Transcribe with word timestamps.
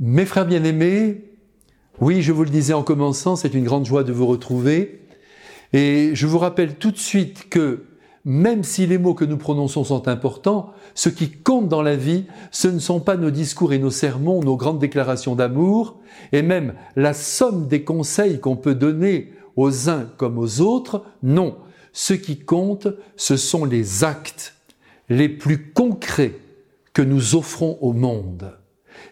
Mes 0.00 0.26
frères 0.26 0.46
bien-aimés, 0.46 1.24
oui, 2.00 2.22
je 2.22 2.30
vous 2.30 2.44
le 2.44 2.50
disais 2.50 2.72
en 2.72 2.84
commençant, 2.84 3.34
c'est 3.34 3.54
une 3.54 3.64
grande 3.64 3.84
joie 3.84 4.04
de 4.04 4.12
vous 4.12 4.26
retrouver. 4.26 5.00
Et 5.72 6.10
je 6.14 6.26
vous 6.28 6.38
rappelle 6.38 6.76
tout 6.76 6.92
de 6.92 6.98
suite 6.98 7.48
que 7.48 7.84
même 8.24 8.62
si 8.62 8.86
les 8.86 8.96
mots 8.96 9.14
que 9.14 9.24
nous 9.24 9.36
prononçons 9.36 9.82
sont 9.82 10.06
importants, 10.06 10.72
ce 10.94 11.08
qui 11.08 11.30
compte 11.30 11.68
dans 11.68 11.82
la 11.82 11.96
vie, 11.96 12.26
ce 12.52 12.68
ne 12.68 12.78
sont 12.78 13.00
pas 13.00 13.16
nos 13.16 13.32
discours 13.32 13.72
et 13.72 13.80
nos 13.80 13.90
sermons, 13.90 14.40
nos 14.40 14.56
grandes 14.56 14.78
déclarations 14.78 15.34
d'amour, 15.34 15.98
et 16.30 16.42
même 16.42 16.74
la 16.94 17.12
somme 17.12 17.66
des 17.66 17.82
conseils 17.82 18.38
qu'on 18.38 18.56
peut 18.56 18.76
donner 18.76 19.32
aux 19.56 19.90
uns 19.90 20.04
comme 20.16 20.38
aux 20.38 20.60
autres. 20.60 21.04
Non, 21.24 21.56
ce 21.92 22.14
qui 22.14 22.38
compte, 22.38 22.86
ce 23.16 23.36
sont 23.36 23.64
les 23.64 24.04
actes 24.04 24.54
les 25.08 25.28
plus 25.28 25.72
concrets 25.72 26.38
que 26.92 27.02
nous 27.02 27.34
offrons 27.34 27.78
au 27.80 27.92
monde. 27.92 28.52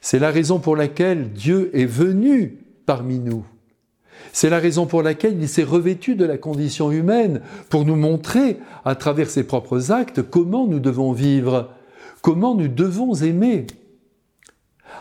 C'est 0.00 0.18
la 0.18 0.30
raison 0.30 0.58
pour 0.58 0.76
laquelle 0.76 1.32
Dieu 1.32 1.70
est 1.74 1.86
venu 1.86 2.58
parmi 2.86 3.18
nous. 3.18 3.44
C'est 4.32 4.50
la 4.50 4.58
raison 4.58 4.86
pour 4.86 5.02
laquelle 5.02 5.36
il 5.40 5.48
s'est 5.48 5.62
revêtu 5.62 6.14
de 6.14 6.24
la 6.24 6.38
condition 6.38 6.90
humaine 6.90 7.40
pour 7.68 7.84
nous 7.84 7.96
montrer, 7.96 8.58
à 8.84 8.94
travers 8.94 9.30
ses 9.30 9.44
propres 9.44 9.92
actes, 9.92 10.22
comment 10.22 10.66
nous 10.66 10.80
devons 10.80 11.12
vivre, 11.12 11.70
comment 12.22 12.54
nous 12.54 12.68
devons 12.68 13.14
aimer. 13.14 13.66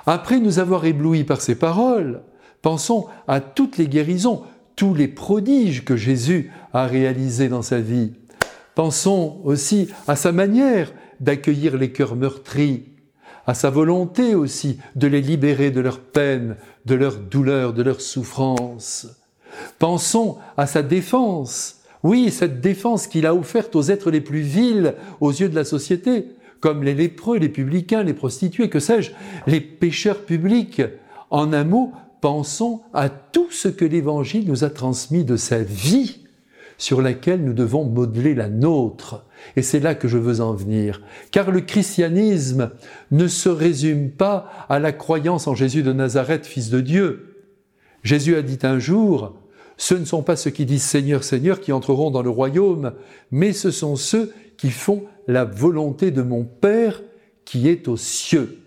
Après 0.06 0.40
nous 0.40 0.60
avoir 0.60 0.86
éblouis 0.86 1.24
par 1.24 1.42
ses 1.42 1.56
paroles, 1.56 2.22
pensons 2.62 3.08
à 3.28 3.42
toutes 3.42 3.78
les 3.78 3.88
guérisons, 3.88 4.44
tous 4.76 4.94
les 4.94 5.08
prodiges 5.08 5.86
que 5.86 5.96
Jésus 5.96 6.52
a 6.74 6.86
réalisés 6.86 7.50
dans 7.50 7.62
sa 7.62 7.80
vie. 7.80 8.14
Pensons 8.76 9.40
aussi 9.44 9.90
à 10.08 10.16
sa 10.16 10.32
manière 10.32 10.92
d'accueillir 11.20 11.78
les 11.78 11.92
cœurs 11.92 12.16
meurtris, 12.16 12.84
à 13.48 13.54
sa 13.54 13.70
volonté 13.70 14.36
aussi 14.36 14.80
de 14.96 15.08
les 15.08 15.22
libérer 15.22 15.72
de 15.72 15.82
leur 15.82 16.00
peine, 16.00 16.56
de 16.86 16.96
leur 16.96 17.18
douleur, 17.18 17.74
de 17.74 17.84
leur 17.84 18.02
souffrance. 18.02 19.08
Pensons 19.80 20.38
à 20.58 20.68
sa 20.68 20.82
défense. 20.82 21.82
Oui, 22.04 22.32
cette 22.32 22.62
défense 22.62 23.08
qu'il 23.08 23.26
a 23.26 23.34
offerte 23.34 23.76
aux 23.76 23.84
êtres 23.84 24.12
les 24.12 24.22
plus 24.22 24.42
vils 24.42 24.96
aux 25.22 25.32
yeux 25.32 25.50
de 25.50 25.56
la 25.56 25.64
société, 25.64 26.28
comme 26.60 26.84
les 26.84 26.94
lépreux, 26.94 27.38
les 27.38 27.50
publicains, 27.50 28.04
les 28.04 28.14
prostituées, 28.14 28.70
que 28.70 28.80
sais-je, 28.80 29.12
les 29.48 29.62
pécheurs 29.62 30.22
publics. 30.22 30.82
En 31.30 31.54
un 31.54 31.64
mot, 31.64 31.92
pensons 32.22 32.82
à 32.94 33.10
tout 33.10 33.50
ce 33.52 33.68
que 33.68 33.86
l'Évangile 33.86 34.48
nous 34.48 34.64
a 34.64 34.70
transmis 34.70 35.24
de 35.24 35.36
sa 35.36 35.60
vie 35.60 36.25
sur 36.78 37.02
laquelle 37.02 37.44
nous 37.44 37.54
devons 37.54 37.86
modeler 37.86 38.36
la 38.36 38.50
nôtre. 38.50 39.26
Et 39.56 39.62
c'est 39.62 39.80
là 39.80 39.96
que 39.96 40.08
je 40.08 40.18
veux 40.18 40.42
en 40.42 40.54
venir. 40.54 41.02
Car 41.32 41.52
le 41.52 41.62
christianisme 41.62 42.72
ne 43.12 43.28
se 43.28 43.50
résume 43.50 44.12
pas 44.12 44.50
à 44.70 44.80
la 44.80 44.92
croyance 44.92 45.48
en 45.48 45.56
Jésus 45.56 45.84
de 45.84 45.94
Nazareth, 45.94 46.46
fils 46.46 46.70
de 46.70 46.82
Dieu. 46.82 47.46
Jésus 48.04 48.36
a 48.36 48.42
dit 48.42 48.60
un 48.64 48.80
jour, 48.80 49.36
ce 49.78 49.96
ne 49.96 50.06
sont 50.06 50.24
pas 50.24 50.36
ceux 50.36 50.52
qui 50.52 50.66
disent 50.66 50.84
Seigneur, 50.84 51.24
Seigneur 51.24 51.60
qui 51.60 51.72
entreront 51.72 52.12
dans 52.12 52.22
le 52.22 52.30
royaume, 52.30 52.94
mais 53.32 53.54
ce 53.54 53.72
sont 53.72 53.96
ceux 53.96 54.34
qui 54.58 54.72
font 54.72 55.04
la 55.28 55.44
volonté 55.44 56.12
de 56.12 56.22
mon 56.22 56.44
Père 56.44 57.02
qui 57.46 57.68
est 57.68 57.88
aux 57.88 57.98
cieux. 57.98 58.60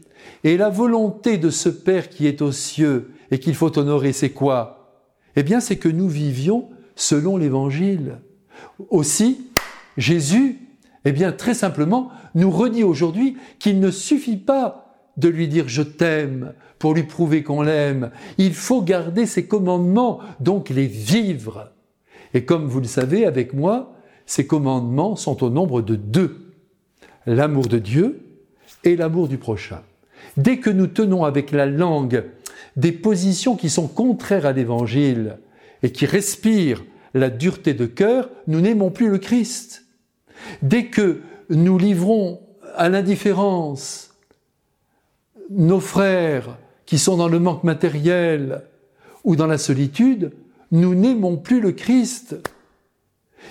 Et 0.45 0.57
la 0.57 0.69
volonté 0.69 1.39
de 1.39 1.51
ce 1.51 1.69
Père 1.69 2.09
qui 2.09 2.27
est 2.27 2.43
aux 2.43 2.53
cieux 2.53 3.11
et 3.31 3.39
qu'il 3.39 3.55
faut 3.55 3.79
honorer, 3.79 4.13
c'est 4.13 4.31
quoi? 4.31 5.03
Eh 5.37 5.43
bien, 5.43 5.61
c'est 5.61 5.77
que 5.77 5.89
nous 5.89 6.09
vivions 6.09 6.69
selon 6.99 7.37
l'Évangile. 7.37 8.19
Aussi, 8.91 9.47
Jésus, 9.97 10.59
eh 11.05 11.13
bien, 11.13 11.33
très 11.33 11.55
simplement, 11.55 12.11
nous 12.35 12.51
redit 12.51 12.83
aujourd'hui 12.83 13.39
qu'il 13.59 13.81
ne 13.81 13.91
suffit 13.91 14.37
pas 14.37 14.97
de 15.17 15.29
lui 15.29 15.49
dire 15.49 15.69
je 15.69 15.83
t'aime 15.83 16.53
pour 16.79 16.95
lui 16.95 17.05
prouver 17.05 17.43
qu'on 17.43 17.63
l'aime. 17.63 18.11
Il 18.37 18.53
faut 18.53 18.83
garder 18.83 19.27
ses 19.27 19.47
commandements, 19.47 20.19
donc 20.41 20.69
les 20.69 20.87
vivre. 20.87 21.71
Et 22.35 22.45
comme 22.45 22.67
vous 22.67 22.81
le 22.81 22.87
savez 22.87 23.25
avec 23.25 23.55
moi, 23.55 23.95
ces 24.27 24.47
commandements 24.47 25.17
sont 25.17 25.43
au 25.43 25.51
nombre 25.51 25.83
de 25.83 25.95
deux. 25.95 26.53
L'amour 27.27 27.67
de 27.69 27.79
Dieu 27.79 28.21
et 28.85 28.97
l'amour 28.97 29.29
du 29.29 29.39
prochain. 29.39 29.83
Dès 30.37 30.59
que 30.59 30.71
nous 30.71 30.89
tenons 30.89 31.25
avec 31.25 31.53
la 31.53 31.67
langue 31.67 32.25
des 32.77 32.93
positions 32.93 33.57
qui 33.57 33.71
sont 33.71 33.89
contraires 33.89 34.47
à 34.47 34.53
l'Évangile, 34.53 35.39
et 35.83 35.93
qui 35.93 36.07
respire 36.07 36.85
la 37.15 37.31
dureté 37.31 37.75
de 37.75 37.87
cœur, 37.87 38.31
nous 38.47 38.61
n'aimons 38.61 38.91
plus 38.91 39.09
le 39.09 39.19
Christ. 39.19 39.87
Dès 40.63 40.87
que 40.87 41.21
nous 41.51 41.79
livrons 41.79 42.41
à 42.77 42.89
l'indifférence 42.89 44.15
nos 45.51 45.81
frères 45.81 46.59
qui 46.87 46.99
sont 46.99 47.17
dans 47.17 47.29
le 47.29 47.39
manque 47.39 47.65
matériel 47.65 48.63
ou 49.25 49.37
dans 49.37 49.47
la 49.47 49.59
solitude, 49.59 50.33
nous 50.71 50.95
n'aimons 50.95 51.37
plus 51.37 51.61
le 51.61 51.73
Christ. 51.73 52.37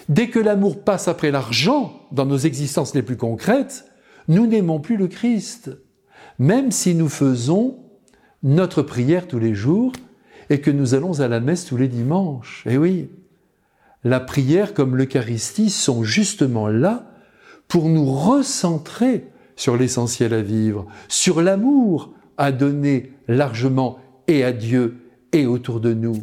Dès 0.09 0.29
que 0.29 0.39
l'amour 0.39 0.83
passe 0.83 1.07
après 1.07 1.31
l'argent 1.31 2.01
dans 2.11 2.25
nos 2.25 2.37
existences 2.37 2.93
les 2.93 3.01
plus 3.01 3.17
concrètes, 3.17 3.85
nous 4.27 4.47
n'aimons 4.47 4.79
plus 4.79 4.97
le 4.97 5.07
Christ. 5.07 5.71
Même 6.39 6.71
si 6.71 6.93
nous 6.93 7.09
faisons 7.09 7.79
notre 8.43 8.81
prière 8.81 9.27
tous 9.27 9.39
les 9.39 9.55
jours 9.55 9.91
et 10.50 10.62
que 10.62 10.72
nous 10.72 10.94
allons 10.94 11.19
à 11.19 11.28
la 11.28 11.40
messe 11.40 11.66
tous 11.66 11.78
les 11.78 11.88
dimanches. 11.88 12.63
Eh 12.68 12.78
oui, 12.78 13.09
la 14.03 14.19
prière 14.19 14.74
comme 14.74 14.96
l'Eucharistie 14.96 15.69
sont 15.69 16.03
justement 16.03 16.68
là 16.68 17.12
pour 17.68 17.90
nous 17.90 18.06
recentrer 18.06 19.28
sur 19.56 19.75
l'essentiel 19.75 20.34
à 20.34 20.41
vivre, 20.41 20.85
sur 21.08 21.41
l'amour 21.41 22.13
à 22.38 22.52
donner 22.52 23.12
largement 23.28 23.97
et 24.28 24.44
à 24.44 24.53
Dieu 24.53 24.97
et 25.34 25.46
autour 25.46 25.80
de 25.80 25.94
nous. 25.94 26.18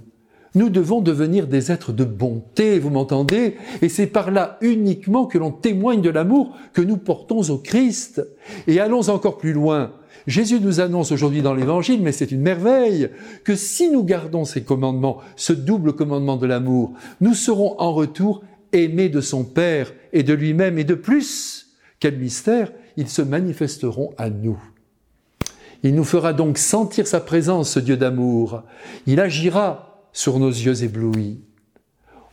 Nous 0.54 0.70
devons 0.70 1.00
devenir 1.00 1.48
des 1.48 1.72
êtres 1.72 1.92
de 1.92 2.04
bonté, 2.04 2.78
vous 2.78 2.90
m'entendez? 2.90 3.56
Et 3.82 3.88
c'est 3.88 4.06
par 4.06 4.30
là 4.30 4.56
uniquement 4.60 5.26
que 5.26 5.36
l'on 5.36 5.50
témoigne 5.50 6.00
de 6.00 6.10
l'amour 6.10 6.56
que 6.72 6.80
nous 6.80 6.96
portons 6.96 7.50
au 7.50 7.58
Christ. 7.58 8.24
Et 8.68 8.78
allons 8.78 9.08
encore 9.08 9.36
plus 9.36 9.52
loin. 9.52 9.92
Jésus 10.26 10.60
nous 10.60 10.80
annonce 10.80 11.12
aujourd'hui 11.12 11.42
dans 11.42 11.54
l'Évangile, 11.54 12.02
mais 12.02 12.12
c'est 12.12 12.30
une 12.30 12.40
merveille, 12.40 13.10
que 13.44 13.56
si 13.56 13.90
nous 13.90 14.04
gardons 14.04 14.44
ces 14.44 14.62
commandements, 14.62 15.18
ce 15.36 15.52
double 15.52 15.94
commandement 15.94 16.36
de 16.36 16.46
l'amour, 16.46 16.92
nous 17.20 17.34
serons 17.34 17.78
en 17.78 17.92
retour 17.92 18.42
aimés 18.72 19.08
de 19.08 19.20
son 19.20 19.44
Père 19.44 19.92
et 20.12 20.22
de 20.22 20.32
lui-même, 20.32 20.78
et 20.78 20.84
de 20.84 20.94
plus, 20.94 21.76
quel 22.00 22.18
mystère, 22.18 22.72
ils 22.96 23.08
se 23.08 23.22
manifesteront 23.22 24.14
à 24.16 24.30
nous. 24.30 24.58
Il 25.82 25.94
nous 25.94 26.04
fera 26.04 26.32
donc 26.32 26.56
sentir 26.56 27.06
sa 27.06 27.20
présence, 27.20 27.70
ce 27.70 27.80
Dieu 27.80 27.96
d'amour. 27.98 28.62
Il 29.06 29.20
agira 29.20 30.08
sur 30.12 30.38
nos 30.38 30.48
yeux 30.48 30.82
éblouis. 30.82 31.40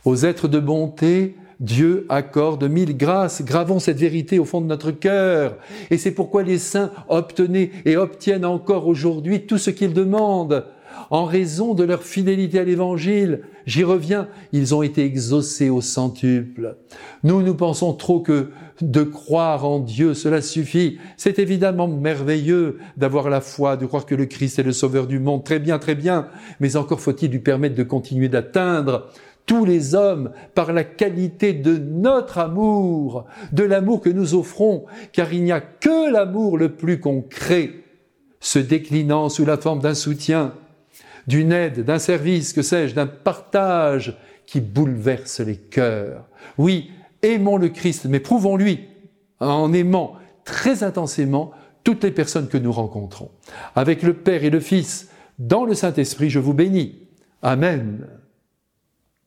Aux 0.06 0.16
êtres 0.16 0.48
de 0.48 0.58
bonté, 0.58 1.36
Dieu 1.62 2.06
accorde 2.08 2.64
mille 2.64 2.96
grâces. 2.96 3.42
Gravons 3.42 3.78
cette 3.78 3.98
vérité 3.98 4.40
au 4.40 4.44
fond 4.44 4.60
de 4.60 4.66
notre 4.66 4.90
cœur. 4.90 5.56
Et 5.90 5.96
c'est 5.96 6.10
pourquoi 6.10 6.42
les 6.42 6.58
saints 6.58 6.90
obtenaient 7.08 7.70
et 7.84 7.96
obtiennent 7.96 8.44
encore 8.44 8.88
aujourd'hui 8.88 9.46
tout 9.46 9.58
ce 9.58 9.70
qu'ils 9.70 9.94
demandent. 9.94 10.66
En 11.10 11.24
raison 11.24 11.74
de 11.74 11.84
leur 11.84 12.02
fidélité 12.02 12.58
à 12.58 12.64
l'évangile, 12.64 13.42
j'y 13.64 13.84
reviens, 13.84 14.28
ils 14.52 14.74
ont 14.74 14.82
été 14.82 15.04
exaucés 15.04 15.70
au 15.70 15.80
centuple. 15.80 16.76
Nous, 17.22 17.42
nous 17.42 17.54
pensons 17.54 17.92
trop 17.94 18.20
que 18.20 18.50
de 18.80 19.02
croire 19.02 19.64
en 19.64 19.78
Dieu, 19.78 20.14
cela 20.14 20.42
suffit. 20.42 20.98
C'est 21.16 21.38
évidemment 21.38 21.86
merveilleux 21.86 22.78
d'avoir 22.96 23.30
la 23.30 23.40
foi, 23.40 23.76
de 23.76 23.86
croire 23.86 24.06
que 24.06 24.14
le 24.14 24.26
Christ 24.26 24.58
est 24.58 24.64
le 24.64 24.72
sauveur 24.72 25.06
du 25.06 25.18
monde. 25.18 25.44
Très 25.44 25.60
bien, 25.60 25.78
très 25.78 25.94
bien. 25.94 26.26
Mais 26.60 26.76
encore 26.76 27.00
faut-il 27.00 27.30
lui 27.30 27.38
permettre 27.38 27.76
de 27.76 27.84
continuer 27.84 28.28
d'atteindre 28.28 29.08
tous 29.46 29.64
les 29.64 29.94
hommes 29.94 30.30
par 30.54 30.72
la 30.72 30.84
qualité 30.84 31.52
de 31.52 31.76
notre 31.76 32.38
amour, 32.38 33.26
de 33.52 33.64
l'amour 33.64 34.00
que 34.00 34.10
nous 34.10 34.34
offrons, 34.34 34.84
car 35.12 35.32
il 35.32 35.44
n'y 35.44 35.52
a 35.52 35.60
que 35.60 36.10
l'amour 36.10 36.58
le 36.58 36.74
plus 36.74 37.00
concret, 37.00 37.70
se 38.40 38.58
déclinant 38.58 39.28
sous 39.28 39.44
la 39.44 39.56
forme 39.56 39.80
d'un 39.80 39.94
soutien, 39.94 40.54
d'une 41.26 41.52
aide, 41.52 41.84
d'un 41.84 42.00
service, 42.00 42.52
que 42.52 42.62
sais-je, 42.62 42.94
d'un 42.94 43.06
partage 43.06 44.18
qui 44.46 44.60
bouleverse 44.60 45.40
les 45.40 45.56
cœurs. 45.56 46.24
Oui, 46.58 46.90
aimons 47.22 47.56
le 47.56 47.68
Christ, 47.68 48.06
mais 48.06 48.20
prouvons-lui 48.20 48.80
en 49.38 49.72
aimant 49.72 50.16
très 50.44 50.82
intensément 50.82 51.52
toutes 51.84 52.04
les 52.04 52.10
personnes 52.10 52.48
que 52.48 52.58
nous 52.58 52.72
rencontrons. 52.72 53.30
Avec 53.74 54.02
le 54.02 54.14
Père 54.14 54.44
et 54.44 54.50
le 54.50 54.60
Fils, 54.60 55.08
dans 55.38 55.64
le 55.64 55.74
Saint-Esprit, 55.74 56.30
je 56.30 56.38
vous 56.38 56.54
bénis. 56.54 56.98
Amen. 57.42 58.06